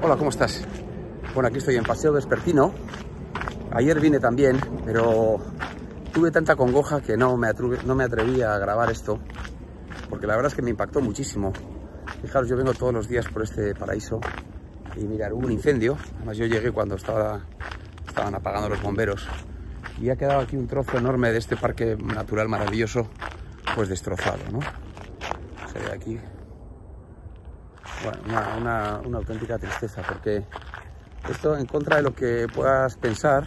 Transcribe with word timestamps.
Hola, 0.00 0.16
¿cómo 0.16 0.30
estás? 0.30 0.64
Bueno, 1.34 1.48
aquí 1.48 1.58
estoy 1.58 1.74
en 1.74 1.82
Paseo 1.82 2.12
Vespertino. 2.12 2.72
Ayer 3.72 3.98
vine 3.98 4.20
también, 4.20 4.56
pero 4.84 5.38
tuve 6.12 6.30
tanta 6.30 6.54
congoja 6.54 7.00
que 7.00 7.16
no 7.16 7.36
me, 7.36 7.48
no 7.84 7.96
me 7.96 8.04
atreví 8.04 8.40
a 8.40 8.56
grabar 8.58 8.92
esto, 8.92 9.18
porque 10.08 10.28
la 10.28 10.36
verdad 10.36 10.52
es 10.52 10.54
que 10.54 10.62
me 10.62 10.70
impactó 10.70 11.00
muchísimo. 11.00 11.52
Fijaros, 12.22 12.48
yo 12.48 12.56
vengo 12.56 12.74
todos 12.74 12.94
los 12.94 13.08
días 13.08 13.26
por 13.26 13.42
este 13.42 13.74
paraíso 13.74 14.20
y 14.94 15.00
mirar, 15.00 15.32
hubo 15.32 15.44
un 15.44 15.52
incendio. 15.52 15.98
Además, 16.18 16.36
yo 16.36 16.46
llegué 16.46 16.70
cuando 16.70 16.94
estaba, 16.94 17.44
estaban 18.06 18.36
apagando 18.36 18.68
los 18.68 18.80
bomberos 18.80 19.26
y 20.00 20.10
ha 20.10 20.16
quedado 20.16 20.42
aquí 20.42 20.56
un 20.56 20.68
trozo 20.68 20.96
enorme 20.96 21.32
de 21.32 21.38
este 21.38 21.56
parque 21.56 21.96
natural 21.96 22.48
maravilloso, 22.48 23.08
pues 23.74 23.88
destrozado, 23.88 24.38
¿no? 24.52 24.60
Se 25.72 25.80
ve 25.80 25.92
aquí 25.92 26.20
una, 28.26 28.96
auténtica 28.96 29.58
tristeza, 29.58 30.02
porque 30.02 30.44
esto, 31.28 31.56
en 31.56 31.66
contra 31.66 31.96
de 31.96 32.02
lo 32.02 32.14
que 32.14 32.46
puedas 32.52 32.96
pensar, 32.96 33.44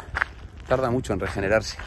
tarda 0.68 0.90
mucho 0.90 1.14
en 1.14 1.20
regenerarse. 1.20 1.78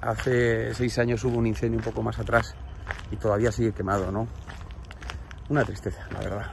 Hace 0.00 0.74
seis 0.74 0.98
años 0.98 1.24
hubo 1.24 1.38
un 1.38 1.46
incendio 1.46 1.78
un 1.78 1.84
poco 1.84 2.02
más 2.02 2.18
atrás 2.18 2.54
y 3.10 3.16
todavía 3.16 3.52
sigue 3.52 3.72
quemado, 3.72 4.10
¿no? 4.10 4.26
Una 5.48 5.64
tristeza, 5.64 6.06
la 6.12 6.20
verdad. 6.20 6.46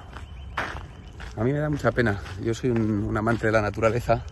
A 1.35 1.43
mí 1.43 1.53
me 1.53 1.59
da 1.59 1.69
mucha 1.69 1.91
pena. 1.91 2.19
Yo 2.41 2.53
soy 2.53 2.71
un, 2.71 3.03
un 3.03 3.15
amante 3.15 3.45
de 3.45 3.53
la 3.53 3.61
naturaleza. 3.61 4.23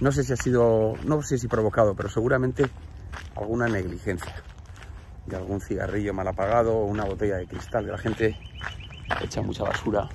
No 0.00 0.10
sé 0.10 0.24
si 0.24 0.32
ha 0.32 0.36
sido, 0.36 0.94
no 1.04 1.22
sé 1.22 1.38
si 1.38 1.46
provocado, 1.46 1.94
pero 1.94 2.08
seguramente 2.08 2.68
alguna 3.36 3.68
negligencia 3.68 4.34
de 5.26 5.36
algún 5.36 5.60
cigarrillo 5.60 6.12
mal 6.12 6.28
apagado 6.28 6.76
o 6.76 6.84
una 6.84 7.04
botella 7.04 7.36
de 7.36 7.46
cristal 7.46 7.86
de 7.86 7.92
la 7.92 7.98
gente 7.98 8.36
echa 9.22 9.42
mucha 9.42 9.64
basura. 9.64 10.08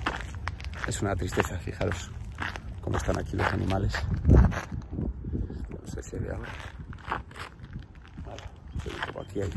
Es 0.87 1.01
una 1.01 1.15
tristeza, 1.15 1.57
fijaros 1.59 2.11
cómo 2.81 2.97
están 2.97 3.19
aquí 3.19 3.35
los 3.35 3.45
animales. 3.53 3.93
No 4.27 5.85
sé 5.85 6.01
si 6.01 6.17
ve 6.17 6.29
algo. 6.31 6.43
Vale, 8.25 8.43
aquí 9.21 9.41
hay. 9.41 9.51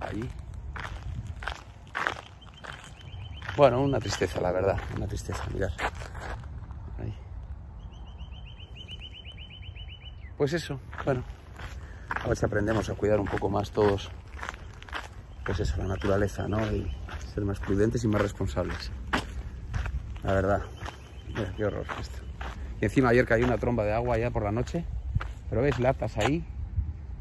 Ahí. 0.00 0.30
Bueno, 3.56 3.82
una 3.82 3.98
tristeza, 3.98 4.40
la 4.40 4.52
verdad. 4.52 4.78
Una 4.96 5.06
tristeza, 5.06 5.44
mirad. 5.52 5.72
Ahí. 7.00 7.14
Pues 10.36 10.52
eso, 10.52 10.78
bueno. 11.04 11.24
A 12.22 12.28
ver 12.28 12.36
si 12.36 12.44
aprendemos 12.44 12.88
a 12.88 12.94
cuidar 12.94 13.18
un 13.18 13.26
poco 13.26 13.48
más 13.48 13.70
todos 13.70 14.10
pues 15.50 15.68
eso, 15.68 15.78
la 15.78 15.88
naturaleza, 15.88 16.46
¿no? 16.46 16.60
Y 16.70 16.88
ser 17.34 17.44
más 17.44 17.58
prudentes 17.58 18.04
y 18.04 18.06
más 18.06 18.22
responsables. 18.22 18.92
La 20.22 20.34
verdad, 20.34 20.62
mira 21.26 21.52
qué 21.56 21.64
horror 21.64 21.84
esto. 22.00 22.20
Y 22.80 22.84
encima 22.84 23.08
ayer 23.08 23.26
cayó 23.26 23.46
una 23.46 23.58
tromba 23.58 23.82
de 23.82 23.92
agua 23.92 24.16
ya 24.16 24.30
por 24.30 24.44
la 24.44 24.52
noche, 24.52 24.84
pero 25.48 25.62
ves 25.62 25.80
latas 25.80 26.16
ahí, 26.18 26.44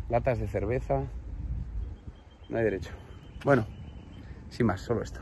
latas 0.09 0.38
de 0.38 0.47
cerveza, 0.47 1.05
no 2.50 2.57
hay 2.59 2.66
derecho. 2.66 2.91
Bueno, 3.44 3.66
sin 4.52 4.67
más, 4.67 4.81
solo 4.81 5.02
esto. 5.02 5.22